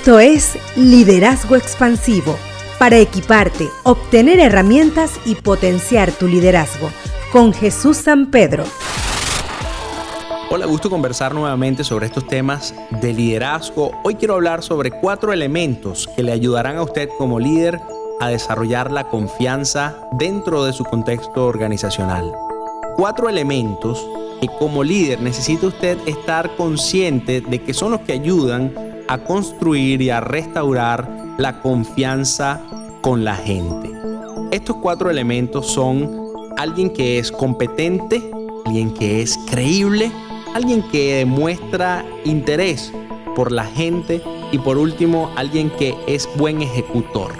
[0.00, 2.34] Esto es Liderazgo Expansivo,
[2.78, 6.88] para equiparte, obtener herramientas y potenciar tu liderazgo,
[7.30, 8.64] con Jesús San Pedro.
[10.48, 13.90] Hola, gusto conversar nuevamente sobre estos temas de liderazgo.
[14.02, 17.78] Hoy quiero hablar sobre cuatro elementos que le ayudarán a usted como líder
[18.20, 22.32] a desarrollar la confianza dentro de su contexto organizacional.
[22.96, 24.02] Cuatro elementos
[24.40, 30.00] que como líder necesita usted estar consciente de que son los que ayudan a construir
[30.02, 32.60] y a restaurar la confianza
[33.00, 33.90] con la gente.
[34.52, 38.22] Estos cuatro elementos son alguien que es competente,
[38.64, 40.12] alguien que es creíble,
[40.54, 42.92] alguien que demuestra interés
[43.34, 47.32] por la gente y por último alguien que es buen ejecutor.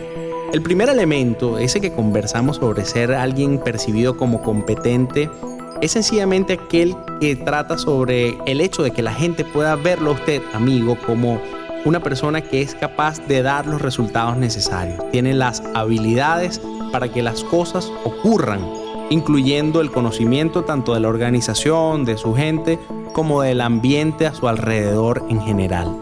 [0.52, 5.30] El primer elemento, ese que conversamos sobre ser alguien percibido como competente,
[5.80, 10.14] es sencillamente aquel que trata sobre el hecho de que la gente pueda verlo a
[10.14, 11.40] usted, amigo, como
[11.84, 14.98] una persona que es capaz de dar los resultados necesarios.
[15.10, 16.60] Tiene las habilidades
[16.92, 18.60] para que las cosas ocurran,
[19.10, 22.78] incluyendo el conocimiento tanto de la organización, de su gente,
[23.12, 25.96] como del ambiente a su alrededor en general.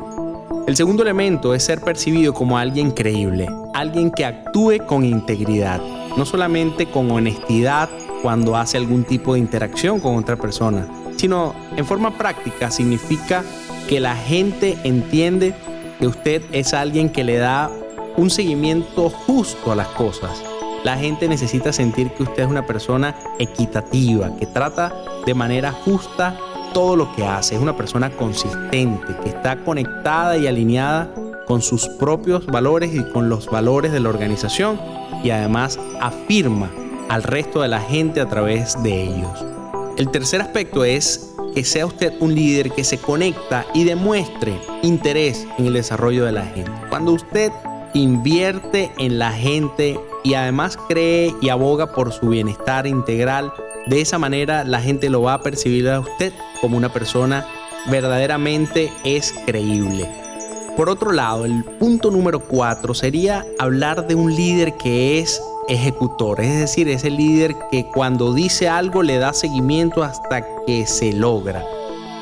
[0.67, 5.81] El segundo elemento es ser percibido como alguien creíble, alguien que actúe con integridad,
[6.17, 7.89] no solamente con honestidad
[8.23, 13.45] cuando hace algún tipo de interacción con otra persona, sino en forma práctica significa
[13.89, 15.55] que la gente entiende
[15.99, 17.71] que usted es alguien que le da
[18.17, 20.43] un seguimiento justo a las cosas.
[20.85, 24.95] La gente necesita sentir que usted es una persona equitativa, que trata
[25.27, 26.37] de manera justa
[26.73, 27.57] todo lo que hace.
[27.57, 31.11] Es una persona consistente, que está conectada y alineada
[31.47, 34.79] con sus propios valores y con los valores de la organización
[35.25, 36.71] y además afirma
[37.09, 39.45] al resto de la gente a través de ellos.
[39.97, 45.47] El tercer aspecto es que sea usted un líder que se conecta y demuestre interés
[45.59, 46.71] en el desarrollo de la gente.
[46.89, 47.51] Cuando usted
[47.95, 53.53] invierte en la gente y además cree y aboga por su bienestar integral,
[53.87, 57.47] de esa manera la gente lo va a percibir a usted como una persona
[57.91, 60.09] verdaderamente es creíble.
[60.77, 66.41] Por otro lado, el punto número cuatro sería hablar de un líder que es ejecutor,
[66.41, 71.13] es decir, es el líder que cuando dice algo le da seguimiento hasta que se
[71.13, 71.63] logra.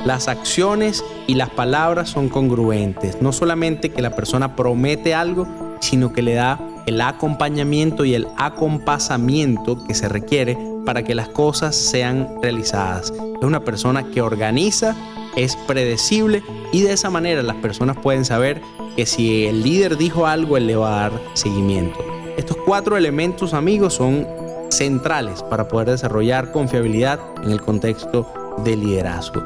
[0.04, 5.46] Las acciones y las palabras son congruentes, no solamente que la persona promete algo,
[5.80, 11.28] sino que le da el acompañamiento y el acompasamiento que se requiere para que las
[11.28, 13.12] cosas sean realizadas.
[13.12, 14.94] Es una persona que organiza,
[15.34, 16.42] es predecible
[16.72, 18.62] y de esa manera las personas pueden saber
[18.94, 22.15] que si el líder dijo algo, él le va a dar seguimiento.
[22.36, 24.26] Estos cuatro elementos, amigos, son
[24.68, 28.26] centrales para poder desarrollar confiabilidad en el contexto
[28.64, 29.42] de liderazgo.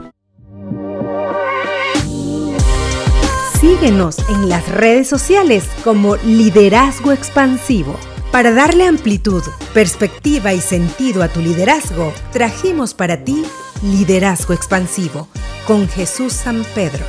[3.60, 7.94] Síguenos en las redes sociales como Liderazgo Expansivo.
[8.32, 13.44] Para darle amplitud, perspectiva y sentido a tu liderazgo, trajimos para ti
[13.82, 15.28] Liderazgo Expansivo
[15.66, 17.04] con Jesús San Pedro.